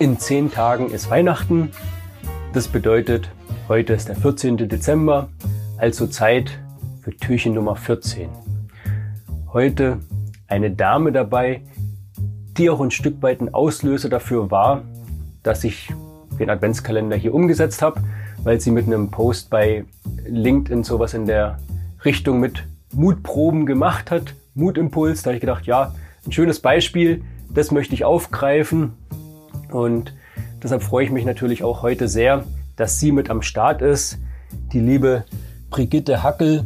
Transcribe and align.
In 0.00 0.16
zehn 0.16 0.48
Tagen 0.52 0.90
ist 0.90 1.10
Weihnachten. 1.10 1.72
Das 2.52 2.68
bedeutet, 2.68 3.30
heute 3.66 3.94
ist 3.94 4.06
der 4.06 4.14
14. 4.14 4.56
Dezember, 4.68 5.28
also 5.76 6.06
Zeit 6.06 6.56
für 7.02 7.16
Türchen 7.16 7.54
Nummer 7.54 7.74
14. 7.74 8.28
Heute 9.52 9.98
eine 10.46 10.70
Dame 10.70 11.10
dabei, 11.10 11.62
die 12.56 12.70
auch 12.70 12.80
ein 12.80 12.92
Stück 12.92 13.20
weit 13.22 13.40
ein 13.40 13.52
Auslöser 13.52 14.08
dafür 14.08 14.52
war, 14.52 14.82
dass 15.42 15.64
ich 15.64 15.92
den 16.38 16.48
Adventskalender 16.48 17.16
hier 17.16 17.34
umgesetzt 17.34 17.82
habe, 17.82 18.00
weil 18.44 18.60
sie 18.60 18.70
mit 18.70 18.86
einem 18.86 19.10
Post 19.10 19.50
bei 19.50 19.84
LinkedIn 20.28 20.84
sowas 20.84 21.12
in 21.12 21.26
der 21.26 21.58
Richtung 22.04 22.38
mit 22.38 22.62
Mutproben 22.92 23.66
gemacht 23.66 24.12
hat, 24.12 24.36
Mutimpuls. 24.54 25.22
Da 25.22 25.30
habe 25.30 25.38
ich 25.38 25.40
gedacht, 25.40 25.66
ja, 25.66 25.92
ein 26.24 26.30
schönes 26.30 26.60
Beispiel, 26.60 27.24
das 27.52 27.72
möchte 27.72 27.94
ich 27.94 28.04
aufgreifen 28.04 28.92
und 29.70 30.14
deshalb 30.62 30.82
freue 30.82 31.04
ich 31.04 31.10
mich 31.10 31.24
natürlich 31.24 31.62
auch 31.62 31.82
heute 31.82 32.08
sehr, 32.08 32.44
dass 32.76 33.00
sie 33.00 33.12
mit 33.12 33.30
am 33.30 33.42
Start 33.42 33.82
ist. 33.82 34.18
Die 34.72 34.80
liebe 34.80 35.24
Brigitte 35.70 36.22
Hackel. 36.22 36.64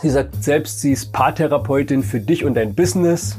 Sie 0.00 0.10
sagt 0.10 0.42
selbst, 0.42 0.80
sie 0.80 0.92
ist 0.92 1.12
Paartherapeutin 1.12 2.02
für 2.02 2.20
dich 2.20 2.44
und 2.44 2.54
dein 2.54 2.74
Business. 2.74 3.38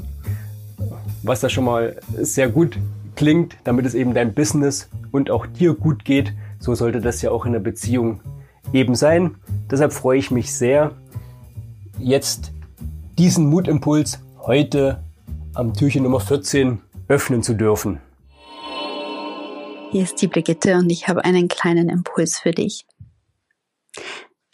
Was 1.24 1.40
da 1.40 1.50
schon 1.50 1.64
mal 1.64 1.96
sehr 2.16 2.50
gut 2.50 2.78
klingt, 3.16 3.56
damit 3.64 3.86
es 3.86 3.96
eben 3.96 4.14
dein 4.14 4.34
Business 4.34 4.90
und 5.12 5.32
auch 5.32 5.46
dir 5.46 5.74
gut 5.74 6.06
geht. 6.06 6.34
So 6.60 6.76
sollte 6.76 7.02
das 7.02 7.22
ja 7.22 7.32
auch 7.32 7.46
in 7.46 7.54
der 7.54 7.60
Beziehung 7.60 8.20
eben 8.72 8.96
sein. 8.96 9.36
Deshalb 9.72 9.94
freue 9.94 10.20
ich 10.20 10.32
mich 10.32 10.54
sehr, 10.54 10.92
jetzt 12.00 12.52
diesen 13.18 13.48
Mutimpuls 13.48 14.20
heute 14.42 15.04
am 15.54 15.74
Türchen 15.74 16.04
Nummer 16.04 16.20
14 16.20 16.80
öffnen 17.08 17.44
zu 17.44 17.54
dürfen. 17.54 18.00
Hier 19.94 20.02
ist 20.02 20.24
die 20.24 20.28
Brigitte 20.28 20.74
und 20.78 20.90
ich 20.90 21.08
habe 21.08 21.24
einen 21.24 21.48
kleinen 21.48 21.88
Impuls 21.88 22.40
für 22.40 22.50
dich. 22.50 22.88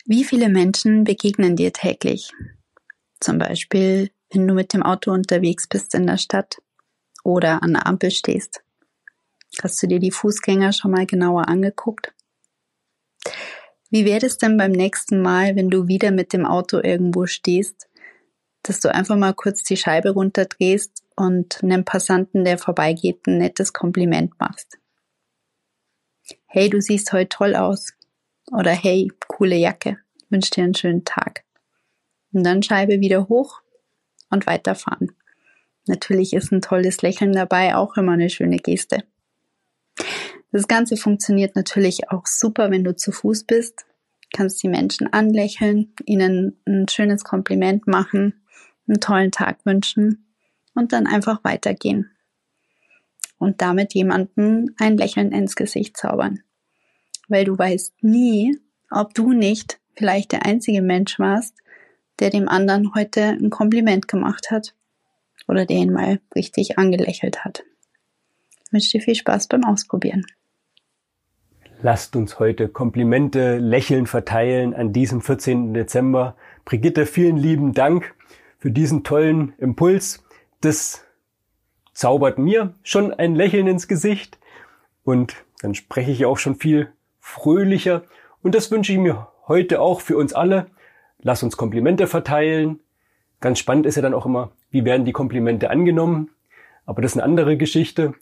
Wie 0.04 0.26
viele 0.26 0.50
Menschen 0.50 1.06
begegnen 1.06 1.56
dir 1.56 1.72
täglich? 1.72 2.34
Zum 3.22 3.38
Beispiel, 3.38 4.12
wenn 4.34 4.46
du 4.46 4.54
mit 4.54 4.74
dem 4.74 4.84
Auto 4.84 5.14
unterwegs 5.14 5.70
bist 5.70 5.96
in 5.96 6.08
der 6.08 6.18
Stadt 6.18 6.58
oder 7.24 7.64
an 7.64 7.72
der 7.72 7.88
Ampel 7.88 8.12
stehst. 8.12 8.66
Hast 9.64 9.82
du 9.82 9.88
dir 9.88 10.02
die 10.02 10.12
Fußgänger 10.12 10.74
schon 10.74 10.92
mal 10.92 11.06
genauer 11.06 11.48
angeguckt? 11.48 12.12
Wie 13.90 14.04
wäre 14.04 14.26
es 14.26 14.40
denn 14.40 14.58
beim 14.58 14.74
nächsten 14.74 15.22
Mal, 15.22 15.56
wenn 15.56 15.70
du 15.70 15.88
wieder 15.88 16.12
mit 16.12 16.34
dem 16.34 16.46
Auto 16.46 16.82
irgendwo 16.84 17.28
stehst, 17.28 17.88
dass 18.62 18.82
du 18.82 18.94
einfach 18.94 19.16
mal 19.16 19.34
kurz 19.34 19.64
die 19.64 19.78
Scheibe 19.78 20.10
runterdrehst 20.10 21.02
und 21.16 21.64
einem 21.64 21.86
Passanten, 21.86 22.44
der 22.44 22.58
vorbeigeht, 22.58 23.26
ein 23.26 23.38
nettes 23.38 23.72
Kompliment 23.72 24.38
machst? 24.38 24.79
Hey, 26.52 26.68
du 26.68 26.82
siehst 26.82 27.14
heute 27.14 27.30
toll 27.30 27.56
aus. 27.56 27.94
Oder 28.52 28.72
hey, 28.72 29.12
coole 29.28 29.56
Jacke. 29.56 30.00
Wünsch 30.30 30.50
dir 30.50 30.64
einen 30.64 30.74
schönen 30.74 31.06
Tag. 31.06 31.44
Und 32.34 32.44
dann 32.44 32.64
Scheibe 32.64 33.00
wieder 33.00 33.30
hoch 33.30 33.62
und 34.32 34.48
weiterfahren. 34.48 35.12
Natürlich 35.86 36.34
ist 36.34 36.52
ein 36.52 36.62
tolles 36.62 37.02
Lächeln 37.04 37.34
dabei 37.34 37.76
auch 37.76 37.98
immer 37.98 38.14
eine 38.14 38.32
schöne 38.32 38.58
Geste. 38.58 39.04
Das 40.52 40.68
Ganze 40.68 40.98
funktioniert 40.98 41.56
natürlich 41.56 42.10
auch 42.10 42.26
super, 42.26 42.72
wenn 42.72 42.84
du 42.84 42.96
zu 42.96 43.12
Fuß 43.12 43.44
bist. 43.44 43.86
Kannst 44.34 44.62
die 44.64 44.70
Menschen 44.70 45.12
anlächeln, 45.14 45.94
ihnen 46.06 46.60
ein 46.66 46.88
schönes 46.88 47.24
Kompliment 47.24 47.86
machen, 47.86 48.42
einen 48.88 49.00
tollen 49.00 49.32
Tag 49.32 49.66
wünschen 49.66 50.26
und 50.74 50.94
dann 50.94 51.06
einfach 51.06 51.44
weitergehen 51.44 52.10
und 53.40 53.62
damit 53.62 53.96
jemanden 53.96 54.76
ein 54.78 54.98
Lächeln 54.98 55.32
ins 55.32 55.56
Gesicht 55.56 55.98
zaubern. 55.98 56.42
Weil 57.28 57.46
du 57.46 57.58
weißt 57.58 58.04
nie, 58.04 58.60
ob 58.92 59.14
du 59.16 59.34
nicht 59.34 59.80
vielleicht 59.96 60.32
der 60.32 60.46
einzige 60.46 60.82
Mensch 60.82 61.18
warst, 61.18 61.56
der 62.20 62.30
dem 62.30 62.48
anderen 62.48 62.94
heute 62.94 63.22
ein 63.22 63.50
Kompliment 63.50 64.08
gemacht 64.08 64.52
hat 64.52 64.76
oder 65.48 65.66
der 65.66 65.78
ihn 65.78 65.94
mal 65.94 66.20
richtig 66.36 66.78
angelächelt 66.78 67.44
hat. 67.44 67.64
Ich 68.66 68.74
wünsche 68.74 68.92
dir 68.98 69.04
viel 69.04 69.16
Spaß 69.16 69.48
beim 69.48 69.64
Ausprobieren. 69.64 70.26
Lasst 71.82 72.16
uns 72.18 72.40
heute 72.40 72.68
Komplimente, 72.68 73.58
Lächeln 73.58 74.06
verteilen 74.06 74.74
an 74.74 74.92
diesem 74.92 75.22
14. 75.22 75.74
Dezember. 75.74 76.36
Brigitte, 76.66 77.06
vielen 77.06 77.38
lieben 77.38 77.74
Dank 77.74 78.14
für 78.58 78.70
diesen 78.70 79.06
tollen 79.06 79.54
Impuls. 79.58 80.24
Das 80.60 81.06
zaubert 82.00 82.40
mir 82.40 82.74
schon 82.82 83.14
ein 83.14 83.36
Lächeln 83.36 83.68
ins 83.68 83.90
Gesicht 83.90 84.40
und 85.04 85.36
dann 85.62 85.76
spreche 85.76 86.12
ich 86.12 86.26
auch 86.26 86.38
schon 86.38 86.56
viel 86.56 86.94
fröhlicher 87.20 88.04
und 88.42 88.56
das 88.56 88.72
wünsche 88.72 88.94
ich 88.94 89.00
mir 89.00 89.28
heute 89.50 89.82
auch 89.82 90.00
für 90.00 90.16
uns 90.16 90.32
alle. 90.32 90.68
Lass 91.22 91.44
uns 91.44 91.58
Komplimente 91.58 92.08
verteilen. 92.08 92.80
Ganz 93.42 93.60
spannend 93.60 93.86
ist 93.86 93.98
ja 93.98 94.02
dann 94.02 94.14
auch 94.14 94.26
immer, 94.26 94.52
wie 94.72 94.86
werden 94.86 95.04
die 95.04 95.12
Komplimente 95.12 95.72
angenommen. 95.72 96.30
Aber 96.86 97.02
das 97.02 97.12
ist 97.12 97.18
eine 97.18 97.26
andere 97.26 97.58
Geschichte. 97.58 98.14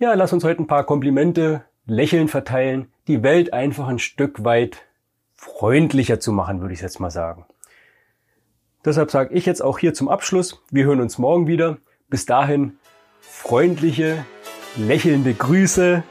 Ja, 0.00 0.14
lass 0.14 0.32
uns 0.32 0.42
heute 0.42 0.60
ein 0.60 0.66
paar 0.66 0.82
Komplimente, 0.82 1.64
Lächeln 1.86 2.26
verteilen, 2.26 2.90
die 3.06 3.22
Welt 3.22 3.52
einfach 3.52 3.86
ein 3.86 4.00
Stück 4.00 4.42
weit 4.42 4.78
freundlicher 5.36 6.18
zu 6.18 6.32
machen, 6.32 6.60
würde 6.62 6.74
ich 6.74 6.80
jetzt 6.80 6.98
mal 6.98 7.12
sagen. 7.12 7.46
Deshalb 8.84 9.12
sage 9.12 9.34
ich 9.34 9.46
jetzt 9.46 9.62
auch 9.62 9.78
hier 9.78 9.94
zum 9.94 10.08
Abschluss, 10.08 10.64
wir 10.72 10.84
hören 10.84 11.00
uns 11.00 11.16
morgen 11.16 11.46
wieder. 11.46 11.78
Bis 12.08 12.24
dahin 12.24 12.78
freundliche, 13.20 14.24
lächelnde 14.76 15.34
Grüße, 15.34 16.04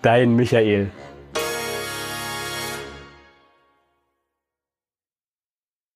dein 0.00 0.36
Michael. 0.36 0.90